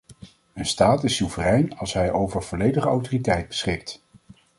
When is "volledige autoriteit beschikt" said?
2.43-4.01